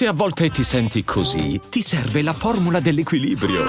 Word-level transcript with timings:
Se 0.00 0.06
a 0.06 0.14
volte 0.14 0.48
ti 0.48 0.64
senti 0.64 1.04
così, 1.04 1.60
ti 1.68 1.82
serve 1.82 2.22
la 2.22 2.32
formula 2.32 2.80
dell'equilibrio. 2.80 3.66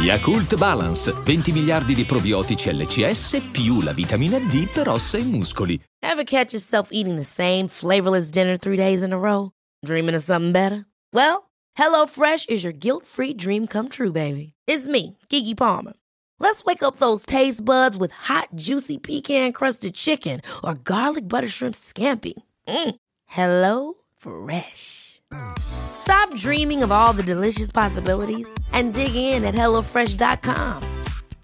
Yakult 0.00 0.54
Balance, 0.54 1.12
20 1.24 1.50
miliardi 1.50 1.92
di 1.92 2.04
probiotici 2.04 2.72
LCS 2.72 3.48
più 3.50 3.80
la 3.80 3.92
vitamina 3.92 4.38
D 4.38 4.68
per 4.68 4.90
ossa 4.90 5.18
e 5.18 5.24
muscoli. 5.24 5.76
Ever 5.98 6.22
catch 6.22 6.52
yourself 6.52 6.90
eating 6.92 7.16
the 7.16 7.24
same 7.24 7.66
flavorless 7.66 8.30
dinner 8.30 8.56
three 8.56 8.76
days 8.76 9.02
in 9.02 9.12
a 9.12 9.18
row? 9.18 9.50
Dreaming 9.84 10.14
of 10.14 10.22
something 10.22 10.52
better? 10.52 10.86
Well, 11.12 11.50
HelloFresh 11.76 12.48
is 12.48 12.62
your 12.62 12.72
guilt-free 12.72 13.34
dream 13.34 13.66
come 13.66 13.88
true, 13.88 14.12
baby. 14.12 14.52
It's 14.68 14.86
me, 14.86 15.16
Kiki 15.28 15.56
Palmer. 15.56 15.94
Let's 16.38 16.64
wake 16.64 16.84
up 16.84 16.98
those 17.00 17.26
taste 17.26 17.64
buds 17.64 17.96
with 17.96 18.12
hot, 18.12 18.50
juicy 18.54 18.98
pecan-crusted 18.98 19.94
chicken 19.94 20.42
or 20.62 20.74
garlic 20.74 21.26
butter 21.26 21.48
shrimp 21.48 21.74
scampi. 21.74 22.34
Mm. 22.68 22.94
Hello 23.26 23.97
Fresh. 24.18 25.20
Stop 25.58 26.34
dreaming 26.34 26.82
of 26.82 26.90
all 26.90 27.12
the 27.12 27.22
delicious 27.22 27.70
possibilities 27.70 28.48
and 28.72 28.92
dig 28.92 29.14
in 29.14 29.44
at 29.44 29.54
HelloFresh.com. 29.54 30.82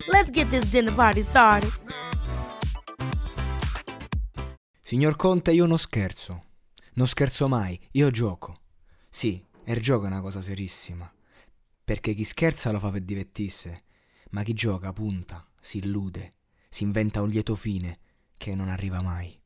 Let's 0.08 0.30
get 0.30 0.50
this 0.50 0.70
dinner 0.70 0.92
party 0.92 1.22
started. 1.22 1.70
Signor 4.80 5.16
Conte, 5.16 5.50
io 5.52 5.66
non 5.66 5.78
scherzo. 5.78 6.40
Non 6.94 7.06
scherzo 7.06 7.48
mai, 7.48 7.80
io 7.92 8.10
gioco. 8.10 8.54
Sì, 9.08 9.42
il 9.64 9.80
gioco 9.80 10.04
è 10.04 10.08
una 10.08 10.20
cosa 10.20 10.40
serissima. 10.40 11.10
Perché 11.82 12.12
chi 12.14 12.24
scherza 12.24 12.70
lo 12.70 12.78
fa 12.78 12.90
per 12.90 13.00
divertirsi, 13.00 13.74
ma 14.30 14.42
chi 14.42 14.52
gioca 14.52 14.92
punta, 14.92 15.46
si 15.60 15.78
illude, 15.78 16.30
si 16.68 16.82
inventa 16.82 17.22
un 17.22 17.30
lieto 17.30 17.56
fine 17.56 17.98
che 18.36 18.54
non 18.54 18.68
arriva 18.68 19.00
mai. 19.00 19.40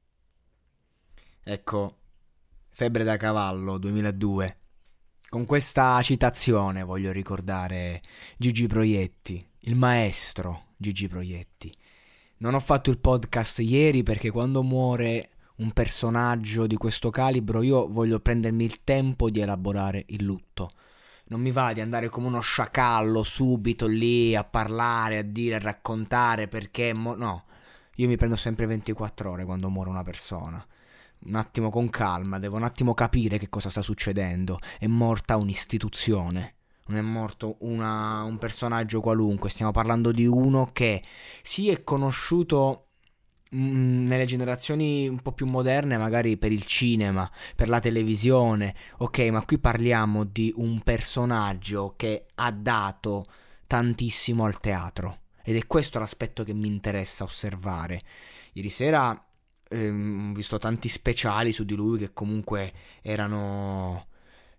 Ecco, 1.43 1.98
Febbre 2.79 3.03
da 3.03 3.17
cavallo 3.17 3.77
2002. 3.77 4.57
Con 5.29 5.47
questa 5.47 6.01
citazione 6.01 6.85
voglio 6.85 7.11
ricordare 7.11 8.01
Gigi 8.37 8.69
Proietti, 8.69 9.45
il 9.63 9.75
maestro 9.75 10.67
Gigi 10.77 11.09
Proietti. 11.09 11.77
Non 12.37 12.55
ho 12.55 12.61
fatto 12.61 12.91
il 12.91 13.01
podcast 13.01 13.59
ieri 13.59 14.05
perché 14.05 14.31
quando 14.31 14.63
muore 14.63 15.31
un 15.57 15.73
personaggio 15.73 16.69
di 16.69 16.77
questo 16.77 17.11
calibro 17.11 17.63
io 17.63 17.89
voglio 17.89 18.21
prendermi 18.21 18.63
il 18.63 18.85
tempo 18.85 19.29
di 19.29 19.41
elaborare 19.41 20.05
il 20.11 20.23
lutto. 20.23 20.71
Non 21.31 21.41
mi 21.41 21.51
va 21.51 21.73
di 21.73 21.81
andare 21.81 22.09
come 22.09 22.29
uno 22.29 22.39
sciacallo 22.39 23.25
subito 23.25 23.89
lì 23.89 24.37
a 24.37 24.45
parlare, 24.45 25.19
a 25.19 25.23
dire, 25.23 25.57
a 25.57 25.59
raccontare 25.59 26.47
perché... 26.47 26.93
Mo- 26.95 27.17
no, 27.17 27.47
io 27.97 28.07
mi 28.07 28.17
prendo 28.17 28.37
sempre 28.37 28.67
24 28.67 29.33
ore 29.33 29.45
quando 29.45 29.69
muore 29.69 29.91
una 29.91 30.05
persona 30.05 30.65
un 31.27 31.35
attimo 31.35 31.71
con 31.71 31.91
calma, 31.91 32.39
devo 32.39 32.57
un 32.57 32.65
attimo 32.65 32.95
capire 32.95 33.39
che 33.39 33.49
cosa 33.49 33.71
sta 33.71 33.83
succedendo. 33.83 34.59
È 34.79 34.87
morta 34.87 35.37
un'istituzione, 35.37 36.55
non 36.87 36.99
è 36.99 37.03
morto 37.03 37.57
una, 37.61 38.23
un 38.23 38.39
personaggio 38.39 39.01
qualunque, 39.01 39.51
stiamo 39.51 39.73
parlando 39.73 40.13
di 40.13 40.27
uno 40.27 40.71
che 40.73 41.03
sì 41.43 41.69
è 41.69 41.85
conosciuto 41.85 42.89
mm, 43.55 44.07
nelle 44.07 44.25
generazioni 44.25 45.09
un 45.09 45.21
po' 45.21 45.33
più 45.33 45.47
moderne, 45.47 45.99
magari 45.99 46.37
per 46.37 46.53
il 46.53 46.65
cinema, 46.65 47.31
per 47.55 47.69
la 47.69 47.81
televisione, 47.81 48.75
ok, 48.99 49.19
ma 49.31 49.45
qui 49.45 49.59
parliamo 49.59 50.25
di 50.25 50.53
un 50.57 50.81
personaggio 50.81 51.95
che 51.97 52.27
ha 52.37 52.51
dato 52.51 53.25
tantissimo 53.67 54.45
al 54.45 54.61
teatro. 54.61 55.21
Ed 55.43 55.57
è 55.57 55.67
questo 55.67 55.99
l'aspetto 55.99 56.45
che 56.45 56.53
mi 56.53 56.69
interessa 56.69 57.25
osservare. 57.25 58.03
Ieri 58.53 58.69
sera 58.71 59.28
ehm, 59.69 60.35
visto 60.35 60.59
tanti 60.59 60.89
speciali 60.89 61.53
su 61.53 61.65
di 61.65 61.75
lui 61.75 61.99
che 61.99 62.13
comunque 62.13 62.73
erano 63.03 64.07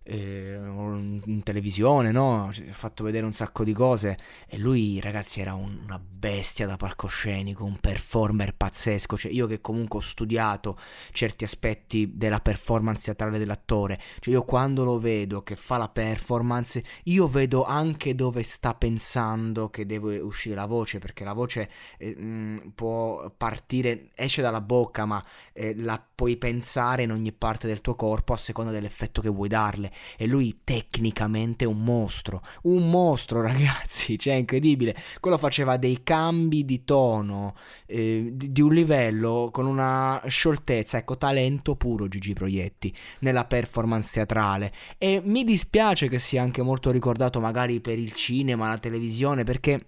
eh, 0.10 0.56
in 0.56 1.42
televisione, 1.44 2.12
no? 2.12 2.48
Ha 2.48 2.54
fatto 2.72 3.04
vedere 3.04 3.26
un 3.26 3.34
sacco 3.34 3.64
di 3.64 3.74
cose 3.74 4.18
e 4.48 4.58
lui, 4.58 5.00
ragazzi, 5.00 5.40
era 5.40 5.54
un, 5.54 5.80
una 5.84 6.00
bestia 6.00 6.66
da 6.66 6.76
palcoscenico, 6.76 7.64
un 7.64 7.78
performer 7.80 8.56
pazzesco. 8.56 9.16
Cioè, 9.16 9.32
io 9.32 9.46
che 9.46 9.62
comunque 9.62 10.00
ho 10.00 10.02
studiato 10.02 10.78
certi 11.12 11.44
aspetti 11.44 12.12
della 12.16 12.40
performance 12.40 13.06
teatrale 13.06 13.38
dell'attore, 13.38 14.00
cioè 14.20 14.34
io 14.34 14.44
quando 14.44 14.84
lo 14.84 15.00
vedo 15.00 15.44
che 15.44 15.56
fa 15.56 15.78
la 15.78 15.90
performance, 15.90 16.84
io 17.04 17.28
vedo 17.28 17.64
anche 17.66 18.16
dove 18.16 18.44
sta 18.44 18.74
pensando 18.74 19.70
che 19.70 19.86
deve 19.86 20.20
uscire 20.20 20.56
la 20.56 20.66
voce, 20.66 21.00
perché 21.00 21.24
la 21.24 21.34
voce 21.34 21.70
eh, 21.98 22.16
mh, 22.16 22.72
può 22.74 23.30
partire, 23.36 24.10
esce 24.16 24.42
dalla 24.42 24.62
bocca, 24.62 25.06
ma 25.06 25.24
eh, 25.54 25.76
la 25.76 26.04
puoi 26.16 26.38
pensare 26.38 27.04
in 27.04 27.12
ogni 27.12 27.32
parte 27.32 27.68
del 27.68 27.82
tuo 27.82 27.96
corpo 27.96 28.34
a 28.34 28.38
seconda 28.38 28.72
dell'effetto 28.72 29.22
che 29.22 29.30
vuoi 29.30 29.48
darle 29.48 29.92
e 30.18 30.26
lui 30.26 30.62
tecnicamente 30.64 31.66
è 31.66 31.68
un 31.68 31.84
mostro, 31.84 32.42
un 32.64 32.90
mostro 32.90 33.42
ragazzi, 33.44 34.18
cioè 34.18 34.36
incredibile, 34.36 34.96
quello 35.20 35.38
faceva 35.38 35.78
dei 35.78 36.02
cambi 36.04 36.66
di 36.66 36.84
tono 36.84 37.56
eh, 37.86 38.30
di, 38.34 38.52
di, 38.52 38.62
un 38.62 38.74
livello 38.74 39.50
con 39.52 39.66
una 39.66 40.22
scioltezza, 40.28 40.98
ecco 40.98 41.18
talento 41.18 41.76
puro 41.76 42.08
Gigi 42.08 42.34
Proietti 42.34 42.94
nella 43.20 43.46
performance 43.46 44.12
teatrale 44.14 44.72
e 44.98 45.22
mi 45.24 45.44
dispiace 45.44 46.08
che 46.08 46.20
sia 46.20 46.42
anche 46.42 46.62
molto 46.62 46.92
ricordato 46.92 47.40
magari 47.40 47.80
per 47.80 47.98
il 47.98 48.14
cinema, 48.14 48.70
la 48.70 48.78
televisione 48.78 49.44
perché... 49.44 49.88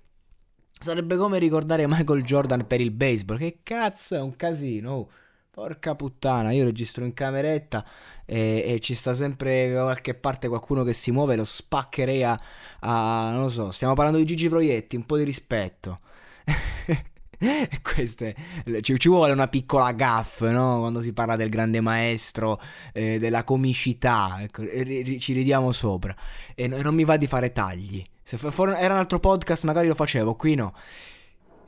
Sarebbe 0.81 1.15
come 1.15 1.37
ricordare 1.37 1.85
Michael 1.87 2.23
Jordan 2.23 2.65
per 2.65 2.81
il 2.81 2.89
baseball. 2.89 3.37
Che 3.37 3.59
cazzo 3.61 4.15
è 4.15 4.19
un 4.19 4.35
casino. 4.35 5.09
Porca 5.53 5.95
puttana, 5.95 6.51
io 6.51 6.63
registro 6.63 7.03
in 7.03 7.13
cameretta 7.13 7.85
e, 8.25 8.63
e, 8.65 8.79
ci 8.79 8.95
sta 8.95 9.13
sempre 9.13 9.69
da 9.73 9.83
qualche 9.83 10.13
parte 10.13 10.47
qualcuno 10.47 10.83
che 10.83 10.93
si 10.93 11.11
muove, 11.11 11.35
lo 11.35 11.43
spaccherei 11.43 12.23
a, 12.23 12.41
a, 12.79 13.31
non 13.33 13.41
lo 13.41 13.49
so, 13.49 13.69
stiamo 13.71 13.93
parlando 13.93 14.17
di 14.17 14.25
Gigi 14.25 14.47
Proietti, 14.47 14.95
un 14.95 15.05
po' 15.05 15.17
di 15.17 15.25
rispetto. 15.25 15.99
Queste, 17.83 18.33
ci, 18.79 18.97
ci, 18.97 19.09
vuole 19.09 19.33
una 19.33 19.49
piccola 19.49 19.91
gaff, 19.91 20.39
no? 20.43 20.79
Quando 20.79 21.01
si 21.01 21.11
parla 21.11 21.35
del 21.35 21.49
grande 21.49 21.81
maestro, 21.81 22.61
eh, 22.93 23.19
della 23.19 23.43
comicità, 23.43 24.37
ecco, 24.39 24.63
ci 24.63 25.33
ridiamo 25.33 25.73
sopra. 25.73 26.15
E, 26.55 26.63
e 26.63 26.67
non 26.81 26.95
mi 26.95 27.03
va 27.03 27.17
di 27.17 27.27
fare 27.27 27.51
tagli. 27.51 28.01
Se 28.23 28.37
for, 28.37 28.69
era 28.69 28.93
un 28.93 29.01
altro 29.01 29.19
podcast 29.19 29.65
magari 29.65 29.89
lo 29.89 29.95
facevo, 29.95 30.33
qui 30.35 30.55
no. 30.55 30.73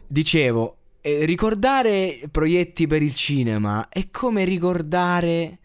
Dicevo, 0.08 0.83
eh, 1.06 1.26
ricordare 1.26 2.22
proietti 2.32 2.88
per 2.88 3.02
il 3.02 3.14
cinema 3.14 3.90
è 3.90 4.10
come 4.10 4.46
ricordare 4.46 5.60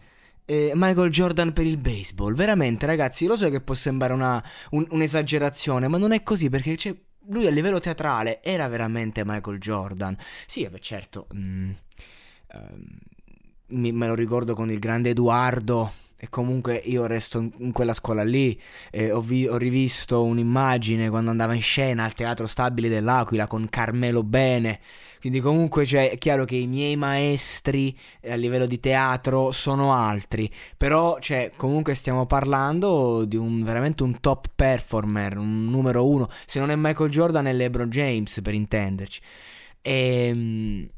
eh, 0.44 0.72
Michael 0.74 1.10
Jordan 1.10 1.52
per 1.52 1.64
il 1.64 1.78
baseball. 1.78 2.34
Veramente, 2.34 2.86
ragazzi, 2.86 3.24
lo 3.26 3.36
so 3.36 3.48
che 3.48 3.60
può 3.60 3.74
sembrare 3.74 4.12
una, 4.12 4.42
un, 4.70 4.84
un'esagerazione, 4.90 5.86
ma 5.86 5.96
non 5.96 6.10
è 6.10 6.24
così 6.24 6.50
perché 6.50 6.76
cioè, 6.76 6.92
lui 7.28 7.46
a 7.46 7.50
livello 7.50 7.78
teatrale 7.78 8.42
era 8.42 8.66
veramente 8.66 9.24
Michael 9.24 9.60
Jordan. 9.60 10.16
Sì, 10.44 10.68
beh, 10.68 10.80
certo. 10.80 11.28
Mm, 11.36 11.70
mi, 13.68 13.92
me 13.92 14.06
lo 14.08 14.14
ricordo 14.14 14.54
con 14.54 14.72
il 14.72 14.80
grande 14.80 15.10
Edoardo 15.10 15.92
e 16.20 16.28
comunque 16.28 16.74
io 16.74 17.06
resto 17.06 17.48
in, 17.58 17.70
quella 17.70 17.94
scuola 17.94 18.24
lì. 18.24 18.60
Eh, 18.90 19.12
ho, 19.12 19.20
vi- 19.20 19.46
ho, 19.46 19.56
rivisto 19.56 20.24
un'immagine 20.24 21.08
quando 21.10 21.30
andava 21.30 21.54
in 21.54 21.62
scena 21.62 22.04
al 22.04 22.12
Teatro 22.12 22.48
Stabile 22.48 22.88
dell'Aquila 22.88 23.46
con 23.46 23.68
Carmelo 23.70 24.24
Bene. 24.24 24.80
Quindi 25.20 25.40
comunque 25.40 25.86
cioè, 25.86 26.10
è 26.10 26.18
chiaro 26.18 26.44
che 26.44 26.56
i 26.56 26.66
miei 26.66 26.96
maestri 26.96 27.96
eh, 28.20 28.32
a 28.32 28.34
livello 28.34 28.66
di 28.66 28.80
teatro 28.80 29.52
sono 29.52 29.94
altri. 29.94 30.50
Però 30.76 31.18
cioè, 31.20 31.52
comunque 31.56 31.94
stiamo 31.94 32.26
parlando 32.26 33.24
di 33.24 33.36
un 33.36 33.62
veramente 33.62 34.02
un 34.02 34.18
top 34.18 34.46
performer, 34.56 35.38
un 35.38 35.66
numero 35.66 36.08
uno. 36.08 36.28
Se 36.46 36.58
non 36.58 36.70
è 36.70 36.76
Michael 36.76 37.10
Jordan 37.10 37.46
è 37.46 37.52
LeBron 37.52 37.90
James 37.90 38.40
per 38.42 38.54
intenderci. 38.54 39.20
E... 39.80 40.90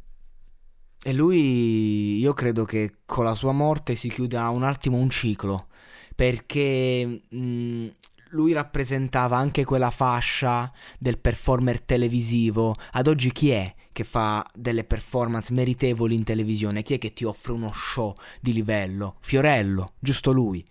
E 1.02 1.14
lui, 1.14 2.18
io 2.18 2.34
credo 2.34 2.64
che 2.64 2.96
con 3.06 3.24
la 3.24 3.34
sua 3.34 3.52
morte 3.52 3.96
si 3.96 4.10
chiuda 4.10 4.50
un 4.50 4.62
attimo 4.62 4.98
un 4.98 5.08
ciclo, 5.08 5.68
perché 6.14 7.22
mh, 7.26 7.86
lui 8.30 8.52
rappresentava 8.52 9.38
anche 9.38 9.64
quella 9.64 9.90
fascia 9.90 10.70
del 10.98 11.18
performer 11.18 11.80
televisivo. 11.80 12.76
Ad 12.92 13.06
oggi 13.06 13.32
chi 13.32 13.48
è 13.50 13.74
che 13.92 14.04
fa 14.04 14.46
delle 14.54 14.84
performance 14.84 15.54
meritevoli 15.54 16.14
in 16.14 16.24
televisione? 16.24 16.82
Chi 16.82 16.94
è 16.94 16.98
che 16.98 17.14
ti 17.14 17.24
offre 17.24 17.52
uno 17.52 17.72
show 17.72 18.14
di 18.38 18.52
livello? 18.52 19.16
Fiorello, 19.20 19.94
giusto 19.98 20.32
lui. 20.32 20.62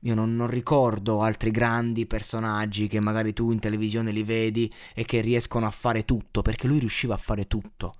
Io 0.00 0.14
non, 0.14 0.36
non, 0.36 0.48
ricordo 0.48 1.22
altri 1.22 1.50
grandi 1.50 2.06
personaggi 2.06 2.88
che 2.88 3.00
magari 3.00 3.32
tu 3.32 3.52
in 3.52 3.58
televisione 3.58 4.12
li 4.12 4.22
vedi 4.22 4.70
e 4.94 5.04
che 5.04 5.20
riescono 5.20 5.66
a 5.66 5.70
fare 5.70 6.04
tutto, 6.04 6.42
perché 6.42 6.66
lui 6.66 6.78
riusciva 6.78 7.14
a 7.14 7.18
fare 7.18 7.46
tutto. 7.46 7.94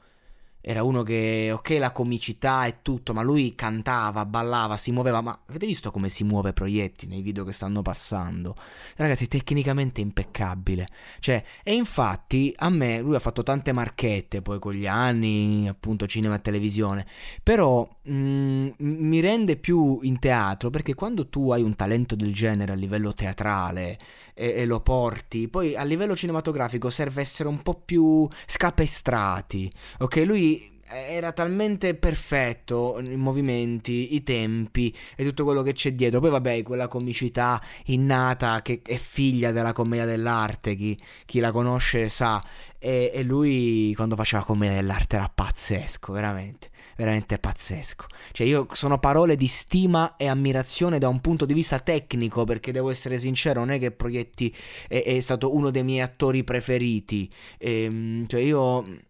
Era 0.62 0.83
uno 0.83 1.03
che, 1.03 1.51
ok, 1.53 1.77
la 1.79 1.91
comicità 1.91 2.67
e 2.67 2.77
tutto, 2.83 3.15
ma 3.15 3.23
lui 3.23 3.55
cantava, 3.55 4.27
ballava, 4.27 4.77
si 4.77 4.93
muoveva. 4.93 5.21
Ma 5.21 5.39
avete 5.47 5.67
visto 5.67 5.91
come 5.91 6.09
si 6.09 6.23
muove 6.23 6.53
Proietti 6.53 7.07
nei 7.07 7.23
video 7.23 7.45
che 7.45 7.53
stanno 7.53 7.81
passando? 7.81 8.55
Ragazzi, 8.97 9.27
tecnicamente 9.27 10.01
impeccabile. 10.01 10.89
Cioè, 11.19 11.43
e 11.62 11.75
infatti 11.75 12.53
a 12.57 12.69
me, 12.69 13.01
lui 13.01 13.15
ha 13.15 13.21
fatto 13.21 13.43
tante 13.43 13.73
marchette 13.73 14.43
poi 14.43 14.59
con 14.59 14.75
gli 14.75 14.87
anni, 14.87 15.67
appunto, 15.67 16.07
cinema 16.07 16.35
e 16.35 16.41
televisione. 16.43 17.07
Però 17.43 17.89
mm, 18.11 18.69
mi 18.79 19.21
rende 19.21 19.57
più 19.57 20.01
in 20.03 20.19
teatro 20.19 20.69
perché 20.69 20.95
quando 20.95 21.29
tu 21.29 21.53
hai 21.53 21.62
un 21.62 21.75
talento 21.75 22.15
del 22.15 22.35
genere 22.35 22.73
a 22.73 22.77
livello 22.77 23.15
teatrale 23.15 23.99
e, 24.35 24.55
e, 24.57 24.65
lo 24.65 24.81
porti, 24.81 25.49
poi 25.49 25.77
a 25.77 25.85
livello 25.85 26.17
cinematografico 26.17 26.91
serve 26.91 27.21
essere 27.21 27.49
un 27.49 27.62
po' 27.62 27.75
più 27.75 28.29
scapestrati. 28.47 29.71
Ok, 29.99 30.17
lui 30.25 30.60
era 30.90 31.32
talmente 31.32 31.94
perfetto 31.94 32.98
i 33.00 33.16
movimenti, 33.16 34.14
i 34.14 34.22
tempi 34.22 34.94
e 35.16 35.25
tutto 35.25 35.44
quello 35.44 35.62
che 35.62 35.72
c'è 35.72 35.92
dietro. 35.92 36.20
Poi 36.20 36.31
vabbè, 36.31 36.62
quella 36.62 36.88
comicità 36.88 37.60
innata 37.87 38.62
che 38.62 38.81
è 38.84 38.96
figlia 38.96 39.52
della 39.52 39.72
commedia 39.72 40.06
dell'arte, 40.06 40.75
chi, 40.75 40.98
chi 41.25 41.40
la 41.40 41.52
conosce 41.52 42.08
sa. 42.08 42.42
E, 42.82 43.10
e, 43.12 43.22
lui 43.22 43.92
quando 43.94 44.16
faceva 44.16 44.42
commedia 44.42 44.76
dell'arte 44.76 45.16
era 45.16 45.31
pazzesco, 45.32 46.12
veramente, 46.12 46.70
veramente 46.96 47.38
pazzesco. 47.38 48.06
Cioè 48.32 48.46
io 48.46 48.66
sono 48.72 48.98
parole 48.98 49.37
di 49.37 49.46
stima 49.46 50.16
e 50.16 50.26
ammirazione 50.28 50.98
da 50.98 51.08
un 51.08 51.20
punto 51.20 51.44
di 51.44 51.54
vista 51.54 51.78
tecnico, 51.78 52.44
perché 52.44 52.72
devo 52.72 52.90
essere 52.90 53.19
sincero, 53.19 53.60
non 53.60 53.70
è 53.70 53.78
che 53.78 53.90
Proietti 53.90 54.54
è, 54.88 55.02
è 55.04 55.20
stato 55.20 55.54
uno 55.54 55.70
dei 55.70 55.84
miei 55.84 56.00
attori 56.00 56.42
preferiti. 56.42 57.31
E, 57.58 57.82
ehm, 57.84 58.26
cioè 58.26 58.40
io 58.40 59.08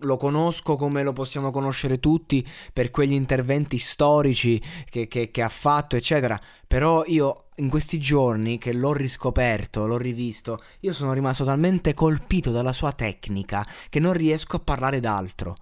lo 0.00 0.16
conosco 0.16 0.76
come 0.76 1.02
lo 1.02 1.12
possiamo 1.12 1.50
conoscere 1.50 2.00
tutti 2.00 2.46
per 2.72 2.90
quegli 2.90 3.12
interventi 3.12 3.78
storici 3.78 4.60
che, 4.88 5.06
che, 5.06 5.30
che, 5.30 5.42
ha 5.42 5.48
fatto, 5.48 5.96
eccetera. 5.96 6.40
Però 6.66 7.04
io 7.06 7.46
in 7.56 7.68
questi 7.68 7.98
giorni 7.98 8.58
che 8.58 8.72
l'ho 8.72 8.92
riscoperto, 8.92 9.86
l'ho 9.86 9.98
rivisto, 9.98 10.62
io 10.80 10.92
sono 10.92 11.12
rimasto 11.12 11.44
talmente 11.44 11.94
colpito 11.94 12.50
dalla 12.50 12.72
sua 12.72 12.92
tecnica 12.92 13.66
che 13.88 14.00
non 14.00 14.12
riesco 14.12 14.56
a 14.56 14.60
parlare 14.60 15.00
d'altro. 15.00 15.54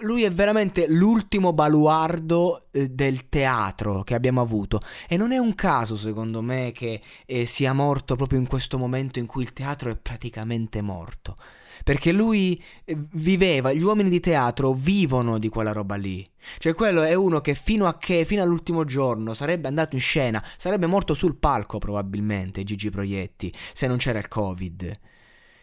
Lui 0.00 0.22
è 0.22 0.30
veramente 0.30 0.86
l'ultimo 0.88 1.52
baluardo 1.52 2.68
eh, 2.70 2.90
del 2.90 3.28
teatro 3.28 4.02
che 4.02 4.14
abbiamo 4.14 4.40
avuto 4.40 4.80
e 5.08 5.16
non 5.16 5.32
è 5.32 5.38
un 5.38 5.54
caso 5.54 5.96
secondo 5.96 6.40
me 6.40 6.72
che 6.72 7.02
eh, 7.26 7.44
sia 7.44 7.72
morto 7.72 8.14
proprio 8.14 8.38
in 8.38 8.46
questo 8.46 8.78
momento 8.78 9.18
in 9.18 9.26
cui 9.26 9.42
il 9.42 9.52
teatro 9.52 9.90
è 9.90 9.96
praticamente 9.96 10.80
morto 10.80 11.36
perché 11.84 12.12
lui 12.12 12.62
eh, 12.84 12.96
viveva, 13.12 13.72
gli 13.72 13.82
uomini 13.82 14.08
di 14.08 14.20
teatro 14.20 14.72
vivono 14.72 15.38
di 15.38 15.48
quella 15.48 15.72
roba 15.72 15.96
lì. 15.96 16.26
Cioè 16.58 16.74
quello 16.74 17.02
è 17.02 17.14
uno 17.14 17.40
che 17.40 17.54
fino 17.54 17.86
a 17.86 17.98
che, 17.98 18.24
fino 18.24 18.42
all'ultimo 18.42 18.84
giorno 18.84 19.34
sarebbe 19.34 19.68
andato 19.68 19.94
in 19.94 20.00
scena, 20.00 20.44
sarebbe 20.56 20.86
morto 20.86 21.14
sul 21.14 21.36
palco 21.36 21.78
probabilmente, 21.78 22.64
Gigi 22.64 22.90
Proietti, 22.90 23.52
se 23.72 23.86
non 23.86 23.96
c'era 23.98 24.18
il 24.18 24.28
Covid. 24.28 24.92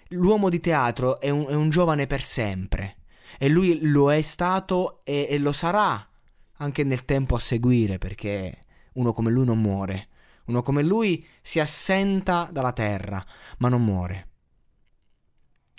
L'uomo 0.10 0.50
di 0.50 0.60
teatro 0.60 1.20
è 1.20 1.30
un, 1.30 1.46
è 1.48 1.56
un 1.56 1.70
giovane 1.70 2.08
per 2.08 2.22
sempre. 2.22 2.98
E 3.38 3.50
lui 3.50 3.80
lo 3.82 4.14
è 4.14 4.22
stato 4.22 5.02
e, 5.04 5.28
e 5.30 5.38
lo 5.40 5.52
sarà 5.52 6.08
anche 6.58 6.84
nel 6.84 7.06
tempo 7.06 7.36
a 7.36 7.40
seguire, 7.40 7.98
perché 7.98 8.60
uno 8.94 9.14
come 9.14 9.32
lui 9.32 9.46
non 9.46 9.60
muore. 9.60 10.08
Uno 10.46 10.62
come 10.62 10.84
lui 10.84 11.26
si 11.42 11.60
assenta 11.60 12.48
dalla 12.52 12.72
terra, 12.72 13.24
ma 13.58 13.68
non 13.68 13.84
muore. 13.84 14.28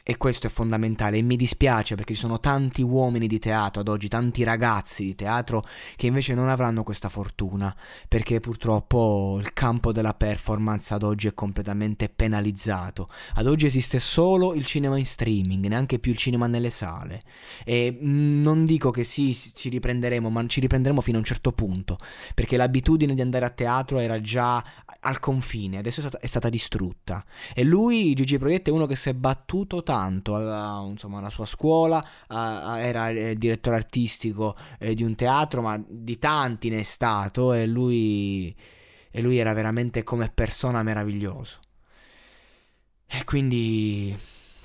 E 0.09 0.19
questo 0.19 0.47
è 0.47 0.51
fondamentale 0.51 1.17
e 1.17 1.23
mi 1.23 1.35
dispiace 1.35 1.97
perché 1.97 2.15
ci 2.15 2.21
sono 2.21 2.39
tanti 2.39 2.81
uomini 2.81 3.27
di 3.27 3.41
teatro 3.41 3.81
ad 3.81 3.89
oggi, 3.89 4.07
tanti 4.07 4.45
ragazzi 4.45 5.03
di 5.03 5.17
teatro 5.17 5.67
che 5.97 6.07
invece 6.07 6.33
non 6.33 6.49
avranno 6.49 6.85
questa 6.85 7.09
fortuna 7.09 7.75
perché 8.07 8.39
purtroppo 8.39 9.37
il 9.41 9.53
campo 9.53 9.91
della 9.91 10.15
performance 10.15 10.95
ad 10.95 11.03
oggi 11.03 11.27
è 11.27 11.35
completamente 11.35 12.09
penalizzato. 12.09 13.09
Ad 13.35 13.49
oggi 13.49 13.67
esiste 13.67 13.99
solo 13.99 14.55
il 14.55 14.65
cinema 14.65 14.97
in 14.97 15.05
streaming, 15.05 15.67
neanche 15.67 15.99
più 15.99 16.13
il 16.13 16.19
cinema 16.19 16.47
nelle 16.47 16.71
sale. 16.71 17.23
E 17.65 17.99
non 18.01 18.65
dico 18.65 18.93
che 18.93 19.03
sì, 19.03 19.35
ci 19.35 19.69
riprenderemo, 19.71 20.31
ma 20.31 20.47
ci 20.47 20.61
riprenderemo 20.61 21.01
fino 21.01 21.17
a 21.17 21.19
un 21.19 21.27
certo 21.27 21.51
punto 21.51 21.99
perché 22.33 22.57
l'abitudine 22.57 23.13
di 23.13 23.23
andare 23.23 23.45
a 23.45 23.51
teatro 23.51 23.99
era 23.99 24.21
già 24.21 24.65
al 25.01 25.19
confine, 25.19 25.79
adesso 25.79 25.99
è 25.99 26.03
stata, 26.05 26.19
è 26.21 26.27
stata 26.27 26.49
distrutta. 26.49 27.25
E 27.53 27.65
lui, 27.65 28.15
Gigi 28.15 28.39
Proietti, 28.39 28.71
è 28.71 28.73
uno 28.73 28.87
che 28.87 28.95
si 28.95 29.09
è 29.09 29.13
battuto 29.13 29.83
tanto 29.83 29.95
tanto, 29.97 30.35
aveva 30.35 30.85
insomma, 30.89 31.21
la 31.21 31.31
sua 31.31 31.47
scuola, 31.47 32.05
era 32.29 33.09
il 33.09 33.39
direttore 33.39 33.77
artistico 33.77 34.55
eh, 34.79 34.95
di 34.95 35.03
un 35.03 35.15
teatro, 35.15 35.63
ma 35.63 35.83
di 35.87 36.19
tanti 36.19 36.69
ne 36.69 36.81
è 36.81 36.83
stato 36.83 37.53
e 37.53 37.67
lui, 37.67 38.55
e 39.11 39.21
lui 39.23 39.39
era 39.39 39.53
veramente 39.55 40.03
come 40.03 40.31
persona 40.33 40.83
meraviglioso. 40.83 41.61
E 43.07 43.25
quindi 43.25 44.17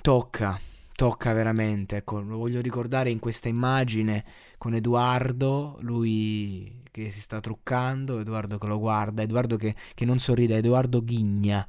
tocca, 0.02 0.58
tocca 0.94 1.32
veramente, 1.32 1.96
ecco, 1.96 2.20
lo 2.20 2.36
voglio 2.36 2.60
ricordare 2.60 3.10
in 3.10 3.18
questa 3.18 3.48
immagine 3.48 4.24
con 4.58 4.74
Edoardo, 4.74 5.78
lui 5.80 6.81
che 6.92 7.10
si 7.10 7.20
sta 7.20 7.40
truccando, 7.40 8.20
Edoardo 8.20 8.58
che 8.58 8.66
lo 8.66 8.78
guarda, 8.78 9.22
Edoardo 9.22 9.56
che, 9.56 9.74
che 9.94 10.04
non 10.04 10.18
sorride, 10.18 10.58
Edoardo 10.58 11.02
ghigna 11.02 11.66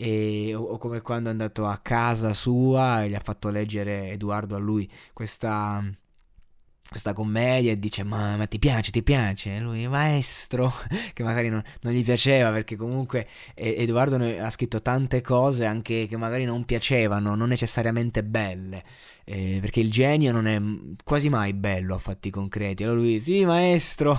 e, 0.00 0.54
o, 0.54 0.62
o, 0.62 0.78
come 0.78 1.00
quando 1.00 1.28
è 1.28 1.32
andato 1.32 1.66
a 1.66 1.78
casa 1.78 2.32
sua 2.32 3.02
e 3.02 3.08
gli 3.08 3.14
ha 3.14 3.20
fatto 3.20 3.48
leggere 3.48 4.10
Edoardo 4.10 4.54
a 4.54 4.58
lui 4.58 4.88
questa, 5.14 5.82
questa 6.88 7.14
commedia 7.14 7.72
e 7.72 7.78
dice 7.78 8.04
ma, 8.04 8.36
ma, 8.36 8.46
ti 8.46 8.58
piace, 8.58 8.90
ti 8.90 9.02
piace? 9.02 9.56
E 9.56 9.58
lui 9.58 9.88
maestro, 9.88 10.72
che 11.14 11.22
magari 11.24 11.48
non, 11.48 11.62
non 11.80 11.94
gli 11.94 12.04
piaceva 12.04 12.52
perché 12.52 12.76
comunque 12.76 13.26
Edoardo 13.54 14.22
ha 14.22 14.50
scritto 14.50 14.82
tante 14.82 15.22
cose 15.22 15.64
anche 15.64 16.06
che 16.06 16.16
magari 16.18 16.44
non 16.44 16.64
piacevano, 16.64 17.34
non 17.34 17.48
necessariamente 17.48 18.22
belle 18.22 18.84
eh, 19.30 19.58
perché 19.60 19.80
il 19.80 19.90
genio 19.90 20.32
non 20.32 20.46
è 20.46 20.58
quasi 21.04 21.28
mai 21.28 21.52
bello 21.52 21.94
a 21.94 21.98
fatti 21.98 22.30
concreti. 22.30 22.82
Allora 22.82 23.00
lui, 23.00 23.20
sì, 23.20 23.44
maestro, 23.44 24.18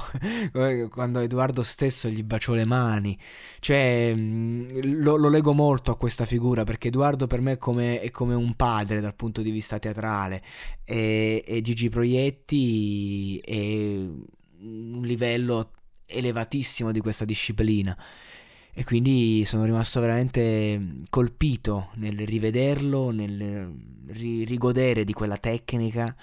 quando 0.91 1.19
Edoardo 1.21 1.63
stesso 1.63 2.09
gli 2.09 2.21
baciò 2.21 2.53
le 2.53 2.65
mani, 2.65 3.17
cioè 3.59 4.13
mm, 4.15 4.67
lo, 5.01 5.15
lo 5.15 5.29
leggo 5.29 5.53
molto 5.53 5.89
a 5.89 5.97
questa 5.97 6.27
figura 6.27 6.63
perché 6.63 6.89
Edoardo 6.89 7.25
per 7.25 7.41
me 7.41 7.53
è 7.53 7.57
come, 7.57 8.01
è 8.01 8.11
come 8.11 8.35
un 8.35 8.53
padre 8.53 9.01
dal 9.01 9.15
punto 9.15 9.41
di 9.41 9.49
vista 9.49 9.79
teatrale 9.79 10.43
e, 10.83 11.43
e 11.43 11.61
Gigi 11.61 11.89
Proietti 11.89 13.39
è 13.39 13.55
un 14.61 15.01
livello 15.01 15.71
elevatissimo 16.05 16.91
di 16.91 16.99
questa 16.99 17.25
disciplina. 17.25 17.97
E 18.73 18.83
quindi 18.83 19.43
sono 19.45 19.65
rimasto 19.65 19.99
veramente 19.99 21.03
colpito 21.09 21.89
nel 21.95 22.17
rivederlo, 22.17 23.11
nel 23.11 23.73
rigodere 24.07 25.03
di 25.03 25.13
quella 25.13 25.37
tecnica 25.37 26.15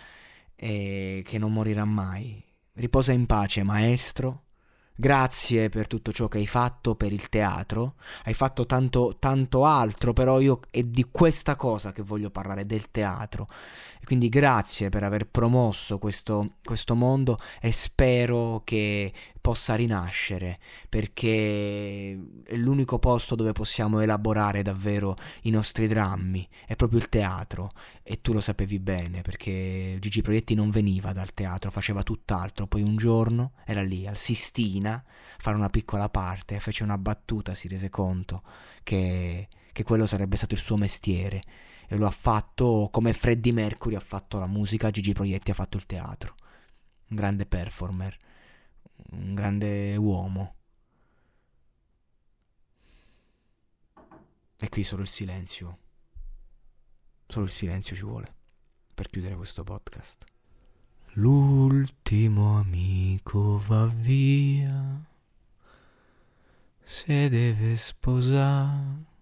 eh, 0.54 1.22
che 1.24 1.38
non 1.38 1.52
morirà 1.52 1.84
mai. 1.84 2.42
Riposa 2.72 3.12
in 3.12 3.26
pace, 3.26 3.62
maestro. 3.62 4.45
Grazie 4.98 5.68
per 5.68 5.86
tutto 5.86 6.10
ciò 6.10 6.26
che 6.26 6.38
hai 6.38 6.46
fatto 6.46 6.94
per 6.94 7.12
il 7.12 7.28
teatro. 7.28 7.96
Hai 8.24 8.32
fatto 8.32 8.64
tanto, 8.64 9.16
tanto 9.18 9.66
altro, 9.66 10.14
però 10.14 10.40
io 10.40 10.60
è 10.70 10.82
di 10.84 11.04
questa 11.10 11.54
cosa 11.54 11.92
che 11.92 12.00
voglio 12.00 12.30
parlare, 12.30 12.64
del 12.64 12.90
teatro. 12.90 13.46
Quindi 14.06 14.28
grazie 14.28 14.88
per 14.88 15.02
aver 15.02 15.26
promosso 15.26 15.98
questo, 15.98 16.58
questo 16.62 16.94
mondo 16.94 17.38
e 17.60 17.72
spero 17.72 18.62
che 18.64 19.12
possa 19.46 19.74
rinascere 19.74 20.58
perché 20.88 22.16
è 22.44 22.56
l'unico 22.56 22.98
posto 22.98 23.34
dove 23.34 23.52
possiamo 23.52 24.00
elaborare 24.00 24.62
davvero 24.62 25.16
i 25.42 25.50
nostri 25.50 25.88
drammi, 25.88 26.48
è 26.66 26.76
proprio 26.76 27.00
il 27.00 27.08
teatro 27.08 27.70
e 28.02 28.20
tu 28.20 28.32
lo 28.32 28.40
sapevi 28.40 28.78
bene 28.78 29.22
perché 29.22 29.96
Gigi 30.00 30.22
Proietti 30.22 30.54
non 30.54 30.70
veniva 30.70 31.12
dal 31.12 31.34
teatro, 31.34 31.70
faceva 31.70 32.04
tutt'altro, 32.04 32.68
poi 32.68 32.82
un 32.82 32.96
giorno 32.96 33.52
era 33.64 33.82
lì 33.82 34.06
al 34.06 34.16
Sistina 34.16 34.85
a 34.86 35.04
fare 35.38 35.56
una 35.56 35.68
piccola 35.68 36.08
parte, 36.08 36.60
fece 36.60 36.82
una 36.82 36.98
battuta, 36.98 37.54
si 37.54 37.68
rese 37.68 37.88
conto 37.88 38.42
che, 38.82 39.48
che 39.72 39.82
quello 39.82 40.06
sarebbe 40.06 40.36
stato 40.36 40.54
il 40.54 40.60
suo 40.60 40.76
mestiere 40.76 41.42
e 41.88 41.96
lo 41.96 42.06
ha 42.06 42.10
fatto 42.10 42.88
come 42.90 43.12
Freddie 43.12 43.52
Mercury 43.52 43.94
ha 43.94 44.00
fatto 44.00 44.38
la 44.38 44.46
musica, 44.46 44.90
Gigi 44.90 45.12
Proietti 45.12 45.50
ha 45.50 45.54
fatto 45.54 45.76
il 45.76 45.86
teatro. 45.86 46.34
Un 47.08 47.16
grande 47.16 47.46
performer, 47.46 48.16
un 49.12 49.34
grande 49.34 49.94
uomo. 49.96 50.54
E 54.58 54.68
qui 54.68 54.82
solo 54.82 55.02
il 55.02 55.08
silenzio. 55.08 55.78
Solo 57.26 57.44
il 57.44 57.50
silenzio 57.50 57.94
ci 57.94 58.02
vuole 58.02 58.34
per 58.94 59.08
chiudere 59.08 59.36
questo 59.36 59.62
podcast. 59.62 60.24
L'ultimo 61.18 62.58
amico 62.58 63.58
va 63.66 63.86
via. 63.86 65.00
Se 66.84 67.28
deve 67.30 67.74
sposare 67.76 69.15